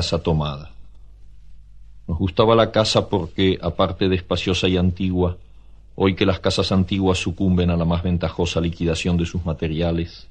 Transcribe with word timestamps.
Casa 0.00 0.22
Tomada. 0.22 0.70
Nos 2.06 2.16
gustaba 2.16 2.54
la 2.54 2.72
casa 2.72 3.10
porque, 3.10 3.58
aparte 3.60 4.08
de 4.08 4.16
espaciosa 4.16 4.66
y 4.66 4.78
antigua, 4.78 5.36
hoy 5.94 6.16
que 6.16 6.24
las 6.24 6.40
casas 6.40 6.72
antiguas 6.72 7.18
sucumben 7.18 7.68
a 7.68 7.76
la 7.76 7.84
más 7.84 8.02
ventajosa 8.02 8.62
liquidación 8.62 9.18
de 9.18 9.26
sus 9.26 9.44
materiales, 9.44 10.26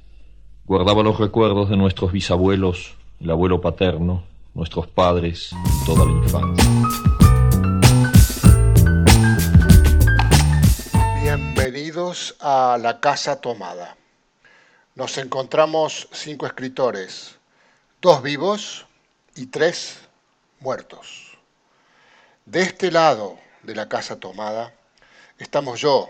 guardaba 0.66 1.04
los 1.04 1.20
recuerdos 1.20 1.70
de 1.70 1.78
nuestros 1.78 2.12
bisabuelos, 2.12 2.96
el 3.20 3.30
abuelo 3.30 3.62
paterno, 3.62 4.24
nuestros 4.56 4.88
padres 4.88 5.52
y 5.54 5.86
toda 5.86 6.04
la 6.04 6.12
infancia. 6.14 6.70
Bienvenidos 11.21 12.36
a 12.40 12.79
La 12.82 13.00
Casa 13.00 13.40
Tomada. 13.40 13.98
Nos 14.96 15.20
encontramos 15.20 16.07
cinco 16.12 16.48
escritores, 16.48 17.38
dos 18.01 18.24
vivos 18.24 18.88
y 19.39 19.46
tres 19.46 20.00
muertos. 20.60 21.38
De 22.46 22.61
este 22.61 22.92
lado 22.92 23.39
de 23.64 23.74
la 23.74 23.88
Casa 23.88 24.20
Tomada 24.20 24.74
estamos 25.38 25.79
yo, 25.79 26.10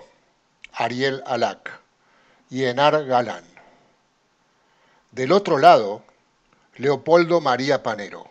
Ariel 0.74 1.22
Alac, 1.28 1.80
y 2.50 2.64
Enar 2.64 3.06
Galán. 3.06 3.44
Del 5.12 5.32
otro 5.32 5.60
lado, 5.60 6.02
Leopoldo 6.78 7.40
María 7.40 7.84
Panero, 7.84 8.28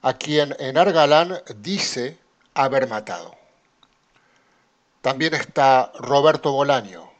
a 0.00 0.12
quien 0.12 0.54
Enar 0.60 0.92
Galán 0.92 1.42
dice 1.56 2.16
haber 2.54 2.86
matado. 2.86 3.34
También 5.00 5.34
está 5.34 5.90
Roberto 5.98 6.52
Bolaño, 6.52 7.10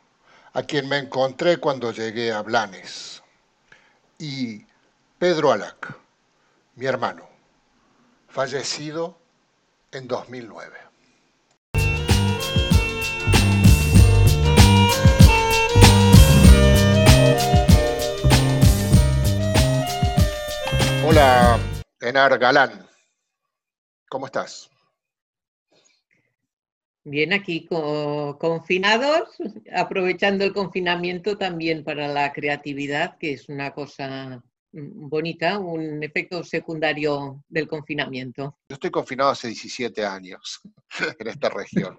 a 0.52 0.62
quien 0.62 0.88
me 0.88 0.98
encontré 0.98 1.56
cuando 1.56 1.90
llegué 1.90 2.30
a 2.30 2.42
Blanes, 2.42 3.20
y 4.16 4.64
Pedro 5.18 5.50
Alac, 5.50 5.98
mi 6.80 6.86
hermano, 6.86 7.28
fallecido 8.28 9.18
en 9.92 10.08
2009. 10.08 10.78
Hola, 21.06 21.60
Enar 22.00 22.38
Galán. 22.38 22.88
¿Cómo 24.08 24.24
estás? 24.24 24.70
Bien, 27.04 27.34
aquí 27.34 27.66
confinados, 27.66 29.36
aprovechando 29.76 30.44
el 30.44 30.54
confinamiento 30.54 31.36
también 31.36 31.84
para 31.84 32.08
la 32.08 32.32
creatividad, 32.32 33.18
que 33.18 33.34
es 33.34 33.50
una 33.50 33.74
cosa 33.74 34.42
bonita, 34.72 35.58
un 35.58 36.02
efecto 36.02 36.42
secundario 36.44 37.42
del 37.48 37.66
confinamiento. 37.66 38.58
Yo 38.68 38.74
estoy 38.74 38.90
confinado 38.90 39.30
hace 39.30 39.48
17 39.48 40.04
años 40.04 40.60
en 41.18 41.26
esta 41.26 41.48
región. 41.48 41.96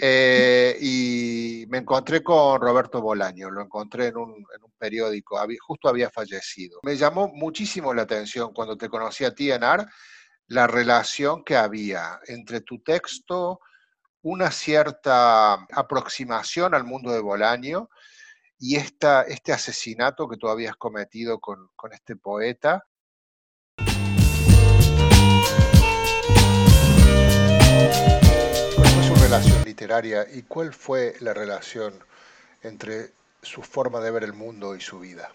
Eh, 0.00 0.76
y 0.80 1.66
me 1.68 1.78
encontré 1.78 2.22
con 2.22 2.60
Roberto 2.60 3.00
Bolaño, 3.00 3.50
lo 3.50 3.62
encontré 3.62 4.08
en 4.08 4.16
un, 4.16 4.44
periódico, 4.76 5.38
justo 5.60 5.88
había 5.88 6.10
fallecido. 6.10 6.80
Me 6.82 6.96
llamó 6.96 7.28
muchísimo 7.28 7.94
la 7.94 8.02
atención 8.02 8.52
cuando 8.52 8.76
te 8.76 8.88
conocí 8.88 9.24
a 9.24 9.34
ti, 9.34 9.50
Enar, 9.50 9.88
la 10.48 10.66
relación 10.66 11.44
que 11.44 11.56
había 11.56 12.20
entre 12.26 12.60
tu 12.60 12.80
texto, 12.80 13.60
una 14.22 14.50
cierta 14.50 15.54
aproximación 15.70 16.74
al 16.74 16.84
mundo 16.84 17.12
de 17.12 17.20
Bolaño 17.20 17.88
y 18.58 18.76
esta, 18.76 19.22
este 19.22 19.52
asesinato 19.52 20.28
que 20.28 20.36
tú 20.36 20.48
habías 20.48 20.76
cometido 20.76 21.40
con, 21.40 21.68
con 21.76 21.92
este 21.92 22.16
poeta. 22.16 22.86
¿Cuál 28.76 28.88
fue 28.88 29.02
su 29.02 29.14
relación 29.16 29.64
literaria 29.64 30.26
y 30.32 30.42
cuál 30.42 30.72
fue 30.72 31.14
la 31.20 31.34
relación 31.34 31.94
entre 32.62 33.10
su 33.42 33.62
forma 33.62 34.00
de 34.00 34.10
ver 34.10 34.24
el 34.24 34.32
mundo 34.32 34.74
y 34.76 34.80
su 34.80 35.00
vida? 35.00 35.34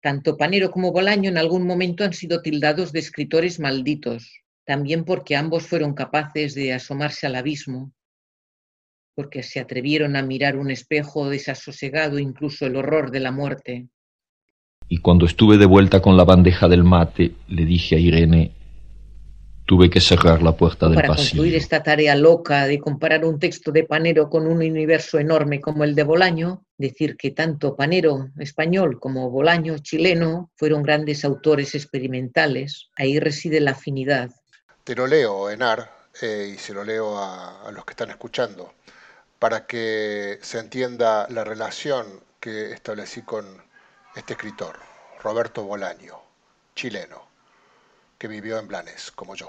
Tanto 0.00 0.36
Panero 0.36 0.70
como 0.70 0.92
Bolaño 0.92 1.28
en 1.28 1.38
algún 1.38 1.66
momento 1.66 2.04
han 2.04 2.12
sido 2.12 2.40
tildados 2.40 2.92
de 2.92 3.00
escritores 3.00 3.58
malditos, 3.58 4.42
también 4.64 5.04
porque 5.04 5.34
ambos 5.34 5.66
fueron 5.66 5.94
capaces 5.94 6.54
de 6.54 6.72
asomarse 6.72 7.26
al 7.26 7.34
abismo, 7.34 7.92
porque 9.18 9.42
se 9.42 9.58
atrevieron 9.58 10.14
a 10.14 10.22
mirar 10.22 10.56
un 10.56 10.70
espejo 10.70 11.28
desasosegado 11.28 12.20
incluso 12.20 12.66
el 12.66 12.76
horror 12.76 13.10
de 13.10 13.18
la 13.18 13.32
muerte. 13.32 13.88
Y 14.88 14.98
cuando 14.98 15.26
estuve 15.26 15.58
de 15.58 15.66
vuelta 15.66 16.00
con 16.00 16.16
la 16.16 16.22
bandeja 16.22 16.68
del 16.68 16.84
mate, 16.84 17.32
le 17.48 17.64
dije 17.64 17.96
a 17.96 17.98
Irene, 17.98 18.52
tuve 19.66 19.90
que 19.90 20.00
cerrar 20.00 20.40
la 20.40 20.52
puerta 20.52 20.86
del 20.86 20.94
Para 20.94 21.08
pasillo. 21.08 21.30
concluir 21.30 21.56
esta 21.56 21.82
tarea 21.82 22.14
loca 22.14 22.68
de 22.68 22.78
comparar 22.78 23.24
un 23.24 23.40
texto 23.40 23.72
de 23.72 23.82
Panero 23.82 24.30
con 24.30 24.46
un 24.46 24.58
universo 24.58 25.18
enorme 25.18 25.60
como 25.60 25.82
el 25.82 25.96
de 25.96 26.04
Bolaño, 26.04 26.62
decir 26.76 27.16
que 27.16 27.32
tanto 27.32 27.74
Panero 27.74 28.28
español 28.38 29.00
como 29.00 29.32
Bolaño 29.32 29.78
chileno 29.78 30.52
fueron 30.54 30.84
grandes 30.84 31.24
autores 31.24 31.74
experimentales, 31.74 32.88
ahí 32.94 33.18
reside 33.18 33.58
la 33.58 33.72
afinidad. 33.72 34.30
Te 34.84 34.94
lo 34.94 35.08
leo, 35.08 35.50
Enar, 35.50 35.90
eh, 36.22 36.52
y 36.54 36.56
se 36.56 36.72
lo 36.72 36.84
leo 36.84 37.18
a, 37.18 37.68
los 37.72 37.84
que 37.84 37.94
están 37.94 38.10
escuchando, 38.10 38.74
para 39.38 39.66
que 39.66 40.38
se 40.42 40.58
entienda 40.58 41.26
la 41.30 41.44
relación 41.44 42.24
que 42.40 42.72
establecí 42.72 43.22
con 43.22 43.62
este 44.14 44.34
escritor, 44.34 44.78
Roberto 45.22 45.62
Bolaño, 45.62 46.20
chileno, 46.74 47.28
que 48.18 48.28
vivió 48.28 48.58
en 48.58 48.68
Blanes, 48.68 49.10
como 49.12 49.34
yo. 49.34 49.48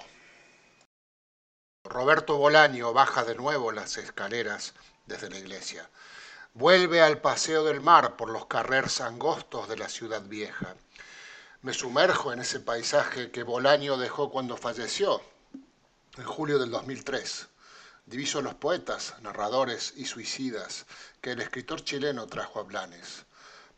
Roberto 1.83 2.37
Bolaño 2.37 2.93
baja 2.93 3.23
de 3.23 3.35
nuevo 3.35 3.71
las 3.71 3.97
escaleras 3.97 4.73
desde 5.05 5.29
la 5.29 5.39
iglesia. 5.39 5.89
Vuelve 6.53 7.01
al 7.01 7.21
paseo 7.21 7.63
del 7.63 7.81
mar 7.81 8.15
por 8.15 8.29
los 8.29 8.45
carreros 8.47 9.01
angostos 9.01 9.69
de 9.69 9.77
la 9.77 9.89
ciudad 9.89 10.21
vieja 10.23 10.75
me 11.61 11.73
sumerjo 11.73 12.31
en 12.31 12.39
ese 12.39 12.61
paisaje 12.61 13.31
que 13.31 13.43
Bolaño 13.43 13.97
dejó 13.97 14.31
cuando 14.31 14.55
falleció, 14.55 15.21
en 16.17 16.23
julio 16.23 16.57
del 16.57 16.71
2003. 16.71 17.47
Diviso 18.09 18.41
los 18.41 18.55
poetas, 18.55 19.13
narradores 19.21 19.93
y 19.95 20.05
suicidas 20.05 20.87
que 21.21 21.33
el 21.33 21.41
escritor 21.41 21.83
chileno 21.83 22.25
trajo 22.25 22.59
a 22.59 22.63
Blanes. 22.63 23.27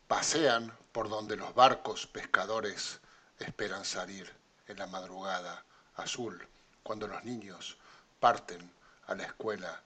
Pasean 0.08 0.72
por 0.90 1.10
donde 1.10 1.36
los 1.36 1.54
barcos 1.54 2.06
pescadores 2.06 3.00
esperan 3.38 3.84
salir 3.84 4.32
en 4.68 4.78
la 4.78 4.86
madrugada 4.86 5.66
azul, 5.96 6.48
cuando 6.82 7.06
los 7.06 7.22
niños 7.24 7.76
parten 8.20 8.72
a 9.06 9.14
la 9.14 9.24
escuela 9.24 9.82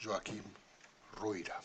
Joaquín 0.00 0.44
Ruira. 1.16 1.60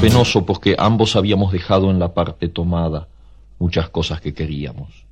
penoso 0.00 0.44
porque 0.44 0.74
ambos 0.76 1.14
habíamos 1.14 1.52
dejado 1.52 1.92
en 1.92 2.00
la 2.00 2.12
parte 2.12 2.48
tomada 2.48 3.06
muchas 3.60 3.88
cosas 3.88 4.20
que 4.20 4.34
queríamos. 4.34 5.04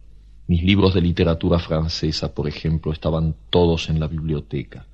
Mis 0.46 0.62
libros 0.62 0.94
de 0.94 1.00
literatura 1.00 1.58
francesa, 1.58 2.34
por 2.34 2.48
ejemplo, 2.48 2.92
estaban 2.92 3.34
todos 3.50 3.88
en 3.88 4.00
la 4.00 4.06
biblioteca. 4.06 4.86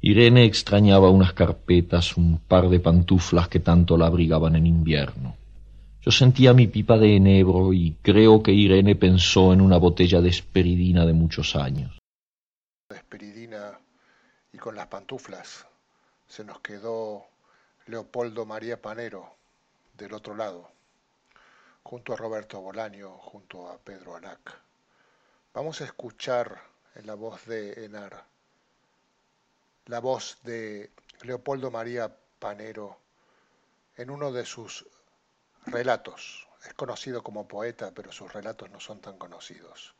Irene 0.00 0.44
extrañaba 0.44 1.08
unas 1.08 1.32
carpetas, 1.32 2.16
un 2.16 2.38
par 2.38 2.68
de 2.68 2.80
pantuflas 2.80 3.48
que 3.48 3.60
tanto 3.60 3.96
la 3.96 4.06
abrigaban 4.06 4.54
en 4.54 4.66
invierno. 4.66 5.36
Yo 6.02 6.10
sentía 6.10 6.52
mi 6.52 6.66
pipa 6.66 6.98
de 6.98 7.16
enebro 7.16 7.72
y 7.72 7.96
creo 8.02 8.42
que 8.42 8.52
Irene 8.52 8.94
pensó 8.94 9.54
en 9.54 9.62
una 9.62 9.78
botella 9.78 10.20
de 10.20 10.28
esperidina 10.28 11.06
de 11.06 11.14
muchos 11.14 11.56
años. 11.56 11.98
Esperidina 12.90 13.78
y 14.52 14.58
con 14.58 14.76
las 14.76 14.88
pantuflas 14.88 15.66
se 16.26 16.44
nos 16.44 16.60
quedó 16.60 17.24
Leopoldo 17.86 18.44
María 18.44 18.80
Panero, 18.82 19.36
del 19.96 20.12
otro 20.12 20.34
lado, 20.36 20.70
junto 21.82 22.12
a 22.12 22.16
Roberto 22.16 22.60
Bolaño, 22.60 23.08
junto 23.18 23.68
a 23.70 23.78
Pedro 23.78 24.16
Alac. 24.16 24.60
Vamos 25.54 25.80
a 25.80 25.84
escuchar 25.84 26.60
en 26.94 27.06
la 27.06 27.14
voz 27.14 27.46
de 27.46 27.84
Enar, 27.84 28.26
la 29.86 30.00
voz 30.00 30.38
de 30.42 30.90
Leopoldo 31.22 31.70
María 31.70 32.14
Panero 32.38 32.98
en 33.96 34.10
uno 34.10 34.32
de 34.32 34.44
sus 34.44 34.86
relatos. 35.66 36.46
Es 36.66 36.74
conocido 36.74 37.22
como 37.22 37.48
poeta, 37.48 37.92
pero 37.94 38.12
sus 38.12 38.32
relatos 38.32 38.70
no 38.70 38.80
son 38.80 39.00
tan 39.00 39.16
conocidos. 39.16 39.94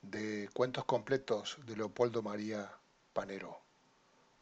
De 0.00 0.48
cuentos 0.52 0.84
completos 0.86 1.58
de 1.66 1.76
Leopoldo 1.76 2.22
María 2.22 2.72
Panero, 3.12 3.60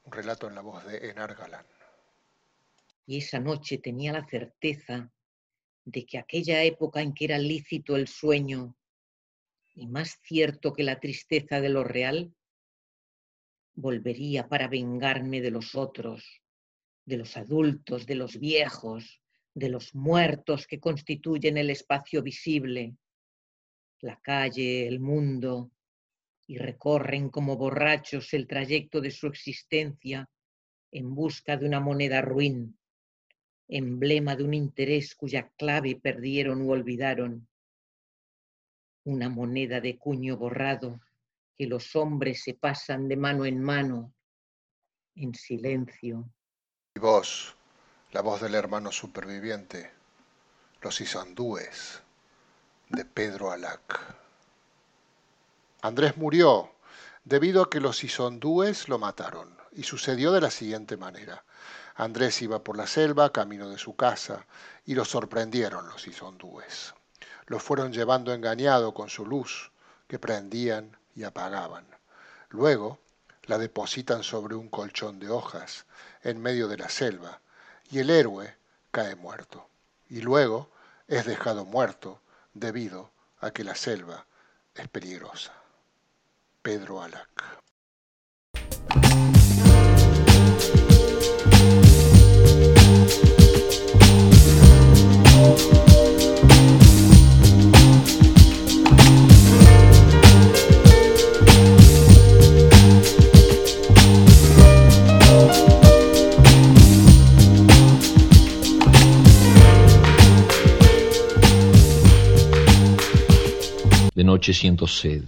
un 0.04 0.12
relato 0.12 0.46
en 0.46 0.54
la 0.54 0.62
voz 0.62 0.84
de 0.86 1.10
Enar 1.10 1.34
Galán 1.34 1.66
y 3.10 3.18
esa 3.18 3.40
noche 3.40 3.78
tenía 3.78 4.12
la 4.12 4.24
certeza 4.24 5.10
de 5.84 6.06
que 6.06 6.16
aquella 6.16 6.62
época 6.62 7.00
en 7.00 7.12
que 7.12 7.24
era 7.24 7.38
lícito 7.38 7.96
el 7.96 8.06
sueño 8.06 8.76
y 9.80 9.86
más 9.86 10.20
cierto 10.22 10.74
que 10.74 10.82
la 10.82 11.00
tristeza 11.00 11.58
de 11.62 11.70
lo 11.70 11.84
real, 11.84 12.34
volvería 13.74 14.46
para 14.46 14.68
vengarme 14.68 15.40
de 15.40 15.50
los 15.50 15.74
otros, 15.74 16.42
de 17.06 17.16
los 17.16 17.38
adultos, 17.38 18.06
de 18.06 18.14
los 18.14 18.38
viejos, 18.38 19.22
de 19.54 19.70
los 19.70 19.94
muertos 19.94 20.66
que 20.66 20.78
constituyen 20.78 21.56
el 21.56 21.70
espacio 21.70 22.22
visible, 22.22 22.94
la 24.02 24.20
calle, 24.20 24.86
el 24.86 25.00
mundo, 25.00 25.72
y 26.46 26.58
recorren 26.58 27.30
como 27.30 27.56
borrachos 27.56 28.34
el 28.34 28.46
trayecto 28.46 29.00
de 29.00 29.10
su 29.10 29.28
existencia 29.28 30.28
en 30.92 31.14
busca 31.14 31.56
de 31.56 31.64
una 31.64 31.80
moneda 31.80 32.20
ruin, 32.20 32.78
emblema 33.66 34.36
de 34.36 34.44
un 34.44 34.52
interés 34.52 35.14
cuya 35.14 35.50
clave 35.56 35.96
perdieron 35.96 36.60
u 36.60 36.70
olvidaron, 36.70 37.48
una 39.04 39.28
moneda 39.28 39.80
de 39.80 39.98
cuño 39.98 40.36
borrado 40.36 41.00
que 41.56 41.66
los 41.66 41.94
hombres 41.96 42.42
se 42.42 42.54
pasan 42.54 43.08
de 43.08 43.16
mano 43.16 43.44
en 43.44 43.62
mano 43.62 44.14
en 45.14 45.34
silencio. 45.34 46.30
Y 46.94 47.00
vos, 47.00 47.54
la 48.12 48.22
voz 48.22 48.40
del 48.40 48.54
hermano 48.54 48.90
superviviente, 48.92 49.90
los 50.82 51.00
isandúes 51.00 52.02
de 52.88 53.04
Pedro 53.04 53.50
Alac. 53.50 54.16
Andrés 55.82 56.16
murió 56.16 56.72
debido 57.24 57.62
a 57.62 57.70
que 57.70 57.80
los 57.80 58.02
isondúes 58.04 58.88
lo 58.88 58.98
mataron, 58.98 59.56
y 59.72 59.84
sucedió 59.84 60.32
de 60.32 60.40
la 60.40 60.50
siguiente 60.50 60.96
manera. 60.96 61.44
Andrés 61.94 62.42
iba 62.42 62.64
por 62.64 62.76
la 62.76 62.86
selva, 62.86 63.32
camino 63.32 63.68
de 63.68 63.78
su 63.78 63.94
casa, 63.94 64.46
y 64.84 64.94
lo 64.94 65.04
sorprendieron 65.04 65.86
los 65.88 66.06
isondúes. 66.06 66.94
Lo 67.50 67.58
fueron 67.58 67.92
llevando 67.92 68.32
engañado 68.32 68.94
con 68.94 69.10
su 69.10 69.26
luz, 69.26 69.72
que 70.06 70.20
prendían 70.20 70.96
y 71.16 71.24
apagaban. 71.24 71.84
Luego 72.48 73.00
la 73.46 73.58
depositan 73.58 74.22
sobre 74.22 74.54
un 74.54 74.68
colchón 74.68 75.18
de 75.18 75.30
hojas 75.30 75.84
en 76.22 76.40
medio 76.40 76.68
de 76.68 76.76
la 76.76 76.88
selva, 76.88 77.40
y 77.90 77.98
el 77.98 78.10
héroe 78.10 78.54
cae 78.92 79.16
muerto. 79.16 79.66
Y 80.08 80.20
luego 80.20 80.70
es 81.08 81.26
dejado 81.26 81.64
muerto 81.64 82.20
debido 82.54 83.10
a 83.40 83.50
que 83.50 83.64
la 83.64 83.74
selva 83.74 84.26
es 84.76 84.86
peligrosa. 84.86 85.52
Pedro 86.62 87.02
Alac. 87.02 87.60
Sed, 114.42 115.24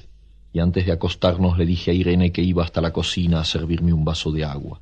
y 0.52 0.60
antes 0.60 0.86
de 0.86 0.92
acostarnos 0.92 1.58
le 1.58 1.66
dije 1.66 1.90
a 1.90 1.94
Irene 1.94 2.32
que 2.32 2.42
iba 2.42 2.64
hasta 2.64 2.80
la 2.80 2.92
cocina 2.92 3.40
a 3.40 3.44
servirme 3.44 3.92
un 3.92 4.04
vaso 4.04 4.30
de 4.32 4.44
agua. 4.44 4.80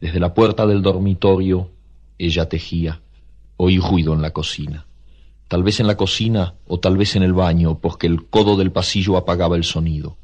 Desde 0.00 0.20
la 0.20 0.34
puerta 0.34 0.66
del 0.66 0.82
dormitorio, 0.82 1.70
ella 2.18 2.48
tejía. 2.48 3.00
Oí 3.56 3.78
ruido 3.78 4.14
en 4.14 4.22
la 4.22 4.30
cocina. 4.30 4.86
Tal 5.48 5.62
vez 5.62 5.80
en 5.80 5.86
la 5.86 5.96
cocina 5.96 6.54
o 6.66 6.80
tal 6.80 6.96
vez 6.96 7.16
en 7.16 7.22
el 7.22 7.32
baño, 7.32 7.78
porque 7.78 8.06
el 8.06 8.26
codo 8.26 8.56
del 8.56 8.72
pasillo 8.72 9.16
apagaba 9.16 9.56
el 9.56 9.64
sonido. 9.64 10.16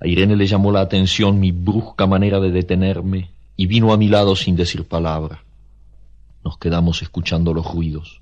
A 0.00 0.06
Irene 0.06 0.36
le 0.36 0.46
llamó 0.46 0.72
la 0.72 0.80
atención 0.80 1.38
mi 1.38 1.52
brusca 1.52 2.06
manera 2.06 2.40
de 2.40 2.50
detenerme 2.50 3.30
y 3.56 3.66
vino 3.66 3.92
a 3.92 3.96
mi 3.96 4.08
lado 4.08 4.34
sin 4.34 4.56
decir 4.56 4.84
palabra. 4.84 5.44
Nos 6.42 6.58
quedamos 6.58 7.02
escuchando 7.02 7.52
los 7.52 7.70
ruidos 7.70 8.20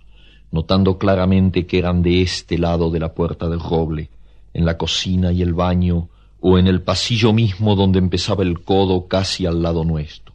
notando 0.52 0.98
claramente 0.98 1.66
que 1.66 1.78
eran 1.78 2.02
de 2.02 2.22
este 2.22 2.58
lado 2.58 2.90
de 2.90 3.00
la 3.00 3.14
puerta 3.14 3.48
del 3.48 3.58
roble, 3.58 4.10
en 4.52 4.64
la 4.64 4.76
cocina 4.76 5.32
y 5.32 5.42
el 5.42 5.54
baño, 5.54 6.08
o 6.40 6.58
en 6.58 6.66
el 6.66 6.82
pasillo 6.82 7.32
mismo 7.32 7.76
donde 7.76 8.00
empezaba 8.00 8.42
el 8.42 8.64
codo 8.64 9.06
casi 9.06 9.46
al 9.46 9.62
lado 9.62 9.84
nuestro. 9.84 10.34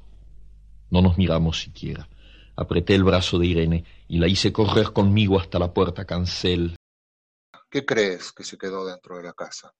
No 0.90 1.02
nos 1.02 1.18
miramos 1.18 1.60
siquiera. 1.60 2.08
Apreté 2.56 2.96
el 2.96 3.04
brazo 3.04 3.38
de 3.38 3.48
Irene 3.48 3.84
y 4.08 4.18
la 4.18 4.28
hice 4.28 4.54
correr 4.54 4.94
conmigo 4.94 5.38
hasta 5.38 5.60
la 5.60 5.74
puerta 5.74 6.06
cancel. 6.06 6.76
¿Qué 7.70 7.86
crees 7.86 8.32
que 8.32 8.46
se 8.46 8.58
quedó 8.58 8.86
dentro 8.86 9.18
de 9.18 9.24
la 9.24 9.34
casa? 9.34 9.74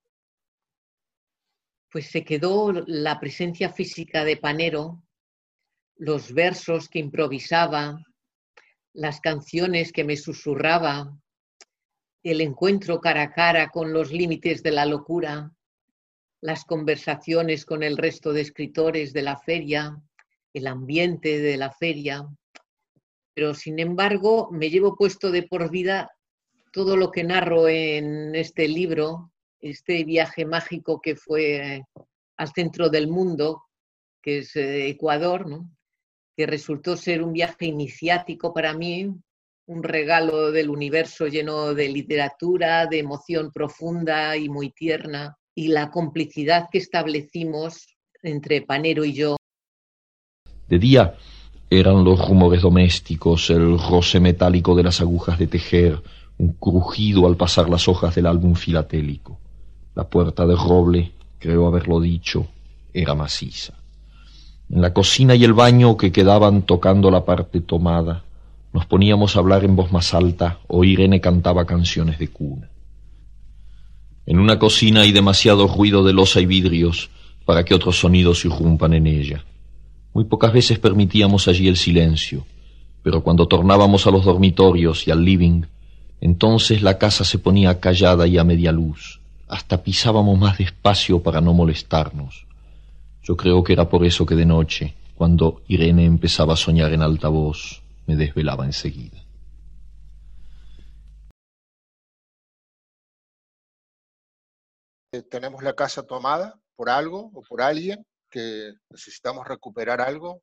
Pues 1.90 2.12
se 2.12 2.26
quedó 2.26 2.74
la 2.86 3.20
presencia 3.20 3.72
física 3.72 4.26
de 4.26 4.36
Panero, 4.36 5.02
los 5.96 6.34
versos 6.34 6.90
que 6.90 7.00
improvisaba, 7.00 8.04
las 8.94 9.22
canciones 9.22 9.94
que 9.94 10.04
me 10.04 10.18
susurraba, 10.18 11.18
el 12.32 12.42
encuentro 12.42 13.00
cara 13.00 13.24
a 13.24 13.32
cara 13.32 13.70
con 13.70 13.94
los 13.94 14.12
límites 14.12 14.62
de 14.62 14.72
la 14.72 14.86
locura, 14.86 15.52
las 16.42 16.66
conversaciones 16.66 17.66
con 17.66 17.84
el 17.84 17.98
resto 17.98 18.34
de 18.34 18.42
escritores 18.42 19.14
de 19.14 19.22
la 19.22 19.38
feria, 19.38 20.02
el 20.54 20.68
ambiente 20.68 21.40
de 21.40 21.56
la 21.58 21.72
feria. 21.72 22.28
Pero 23.34 23.54
sin 23.54 23.80
embargo, 23.80 24.50
me 24.52 24.70
llevo 24.70 24.96
puesto 24.96 25.32
de 25.32 25.44
por 25.44 25.70
vida 25.72 26.12
todo 26.72 26.98
lo 26.98 27.12
que 27.12 27.24
narro 27.24 27.70
en 27.70 28.36
este 28.36 28.68
libro, 28.68 29.32
este 29.60 30.04
viaje 30.04 30.46
mágico 30.46 31.00
que 31.00 31.16
fue 31.16 31.84
al 32.36 32.54
centro 32.54 32.90
del 32.90 33.08
mundo, 33.08 33.64
que 34.22 34.40
es 34.40 34.56
eh, 34.56 34.90
Ecuador, 34.90 35.48
¿no? 35.48 35.72
que 36.36 36.46
resultó 36.46 36.98
ser 36.98 37.24
un 37.24 37.34
viaje 37.34 37.66
iniciático 37.66 38.54
para 38.54 38.74
mí, 38.74 39.12
un 39.68 39.84
regalo 39.84 40.52
del 40.52 40.70
universo 40.70 41.28
lleno 41.28 41.74
de 41.74 41.90
literatura, 41.90 42.88
de 42.88 43.00
emoción 43.00 43.52
profunda 43.52 44.38
y 44.38 44.48
muy 44.48 44.72
tierna, 44.72 45.38
y 45.54 45.68
la 45.68 45.92
complicidad 45.92 46.70
que 46.72 46.78
establecimos 46.78 47.88
entre 48.24 48.62
Panero 48.62 49.04
y 49.04 49.14
yo. 49.14 49.36
De 50.70 50.80
día 50.80 51.16
eran 51.70 52.06
los 52.06 52.26
rumores 52.26 52.62
domésticos, 52.62 53.50
el 53.50 53.78
roce 53.78 54.22
metálico 54.22 54.74
de 54.74 54.84
las 54.84 55.02
agujas 55.02 55.38
de 55.38 55.48
tejer, 55.48 56.02
un 56.38 56.54
crujido 56.54 57.28
al 57.28 57.36
pasar 57.36 57.70
las 57.70 57.90
hojas 57.90 58.16
del 58.16 58.28
álbum 58.28 58.56
filatélico. 58.56 59.38
La 59.96 60.08
puerta 60.08 60.46
de 60.46 60.56
roble, 60.56 61.12
creo 61.40 61.68
haberlo 61.68 62.00
dicho, 62.00 62.48
era 62.94 63.16
maciza. 63.16 63.74
En 64.70 64.82
la 64.82 64.94
cocina 64.94 65.36
y 65.36 65.44
el 65.44 65.54
baño 65.54 65.98
que 65.98 66.12
quedaban 66.12 66.62
tocando 66.62 67.12
la 67.12 67.26
parte 67.26 67.60
tomada, 67.60 68.24
nos 68.78 68.86
poníamos 68.86 69.36
a 69.36 69.40
hablar 69.40 69.66
en 69.66 69.76
voz 69.76 69.92
más 69.92 70.14
alta 70.14 70.60
o 70.68 70.84
Irene 70.84 71.20
cantaba 71.20 71.66
canciones 71.66 72.20
de 72.20 72.28
cuna. 72.28 72.70
En 74.28 74.38
una 74.38 74.60
cocina 74.60 75.02
hay 75.02 75.12
demasiado 75.12 75.68
ruido 75.68 76.04
de 76.04 76.14
losa 76.14 76.42
y 76.42 76.46
vidrios 76.46 77.10
para 77.44 77.66
que 77.66 77.74
otros 77.74 78.00
sonidos 78.00 78.46
irrumpan 78.46 78.94
en 78.94 79.08
ella. 79.08 79.44
Muy 80.14 80.26
pocas 80.26 80.54
veces 80.54 80.78
permitíamos 80.78 81.48
allí 81.48 81.68
el 81.68 81.76
silencio, 81.76 82.46
pero 83.02 83.24
cuando 83.24 83.48
tornábamos 83.48 84.06
a 84.06 84.12
los 84.12 84.24
dormitorios 84.24 85.08
y 85.08 85.10
al 85.10 85.26
living, 85.26 85.64
entonces 86.22 86.84
la 86.84 87.00
casa 87.00 87.24
se 87.24 87.40
ponía 87.40 87.80
callada 87.80 88.28
y 88.28 88.38
a 88.38 88.44
media 88.44 88.72
luz, 88.72 89.20
hasta 89.48 89.82
pisábamos 89.82 90.38
más 90.38 90.60
despacio 90.60 91.24
para 91.24 91.42
no 91.42 91.56
molestarnos 91.56 92.46
yo 93.28 93.36
creo 93.36 93.62
que 93.62 93.74
era 93.74 93.90
por 93.90 94.06
eso 94.06 94.26
que 94.26 94.36
de 94.36 94.46
noche, 94.46 94.94
cuando 95.16 95.62
Irene 95.68 96.06
empezaba 96.06 96.54
a 96.54 96.56
soñar 96.56 96.94
en 96.94 97.02
alta 97.02 97.28
voz, 97.28 97.82
me 98.08 98.16
desvelaba 98.16 98.66
enseguida. 98.66 99.24
Tenemos 105.30 105.64
la 105.64 105.74
casa 105.74 106.04
tomada 106.04 106.60
por 106.76 106.90
algo 106.90 107.32
o 107.34 107.42
por 107.42 107.62
alguien 107.62 108.06
que 108.30 108.74
necesitamos 108.90 109.48
recuperar 109.48 110.02
algo 110.02 110.42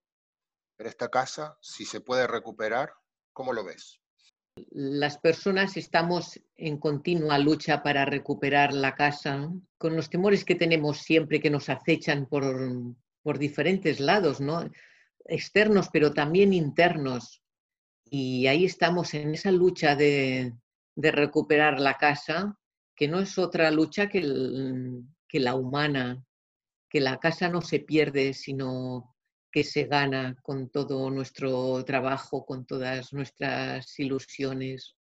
en 0.78 0.87
esta 0.87 1.09
casa, 1.09 1.56
si 1.61 1.85
se 1.85 2.00
puede 2.00 2.26
recuperar, 2.26 2.92
¿cómo 3.33 3.52
lo 3.52 3.64
ves? 3.64 4.00
las 4.71 5.18
personas 5.18 5.76
estamos 5.76 6.40
en 6.56 6.78
continua 6.78 7.38
lucha 7.38 7.83
para 7.83 8.04
recuperar 8.04 8.73
la 8.73 8.94
casa, 8.94 9.50
con 9.78 9.97
los 9.97 10.09
temores 10.09 10.44
que 10.44 10.54
tenemos 10.54 10.99
siempre 10.99 11.40
que 11.40 11.50
nos 11.50 11.68
acechan 11.68 12.26
por, 12.26 12.44
por 13.23 13.38
diferentes 13.38 13.99
lados, 13.99 14.40
¿no? 14.40 14.71
externos, 15.26 15.88
pero 15.92 16.12
también 16.12 16.52
internos. 16.52 17.42
Y 18.04 18.46
ahí 18.46 18.64
estamos 18.64 19.14
en 19.14 19.34
esa 19.34 19.50
lucha 19.50 19.96
de, 19.96 20.52
de 20.94 21.11
recuperar 21.11 21.80
la 21.80 21.94
casa, 21.94 22.58
que 22.94 23.08
no 23.08 23.20
es 23.20 23.38
otra 23.38 23.70
lucha 23.70 24.08
que, 24.08 24.20
que 25.28 25.40
la 25.40 25.54
humana, 25.54 26.25
que 26.88 27.00
la 27.00 27.18
casa 27.18 27.49
no 27.49 27.61
se 27.61 27.80
pierde, 27.80 28.34
sino 28.34 29.16
que 29.50 29.64
se 29.64 29.84
gana 29.84 30.37
con 30.42 30.68
todo 30.68 31.11
nuestro 31.11 31.84
trabajo, 31.84 32.44
con 32.44 32.66
todas 32.66 33.12
nuestras 33.12 33.99
ilusiones, 33.99 34.96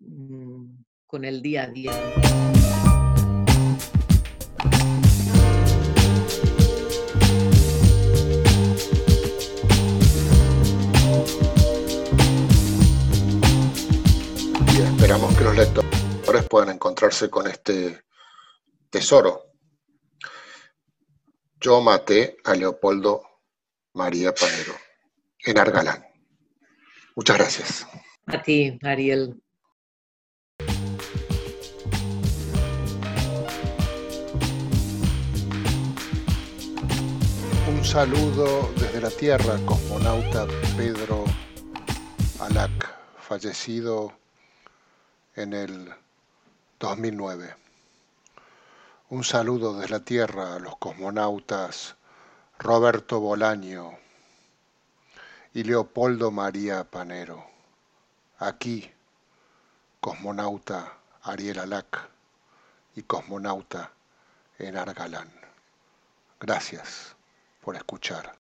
mm, 0.00 0.76
con 1.06 1.24
el 1.24 1.42
día 1.42 1.64
a 1.64 1.68
día. 1.68 3.05
Encontrarse 17.06 17.30
con 17.30 17.46
este 17.46 18.04
tesoro. 18.90 19.52
Yo 21.60 21.80
maté 21.80 22.36
a 22.44 22.54
Leopoldo 22.54 23.22
María 23.94 24.34
Panero 24.34 24.74
en 25.44 25.58
Argalán. 25.58 26.04
Muchas 27.14 27.38
gracias. 27.38 27.86
A 28.26 28.42
ti, 28.42 28.78
Ariel. 28.82 29.40
Un 37.68 37.84
saludo 37.84 38.72
desde 38.78 39.00
la 39.00 39.10
Tierra, 39.10 39.58
cosmonauta 39.64 40.46
Pedro 40.76 41.24
Alac, 42.40 42.98
fallecido 43.18 44.12
en 45.36 45.52
el 45.52 46.05
2009. 46.78 47.56
Un 49.08 49.24
saludo 49.24 49.78
desde 49.78 49.92
la 49.92 50.00
Tierra 50.00 50.56
a 50.56 50.58
los 50.58 50.76
cosmonautas 50.76 51.96
Roberto 52.58 53.18
Bolaño 53.18 53.92
y 55.54 55.64
Leopoldo 55.64 56.30
María 56.30 56.84
Panero. 56.84 57.46
Aquí, 58.38 58.90
cosmonauta 60.00 60.98
Ariel 61.22 61.60
Alac 61.60 62.10
y 62.94 63.02
cosmonauta 63.04 63.92
Enar 64.58 64.92
Galán. 64.92 65.32
Gracias 66.40 67.16
por 67.62 67.76
escuchar. 67.76 68.36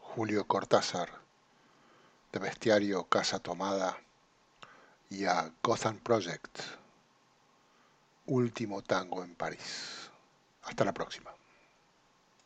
Julio 0.00 0.46
Cortázar, 0.46 1.08
de 2.30 2.38
Bestiario 2.38 3.02
Casa 3.08 3.40
Tomada, 3.40 3.98
y 5.10 5.24
a 5.24 5.52
Gotham 5.60 5.98
Project, 5.98 6.60
Último 8.26 8.80
Tango 8.82 9.24
en 9.24 9.34
París. 9.34 10.08
Hasta 10.62 10.84
la 10.84 10.92
próxima. 10.94 11.34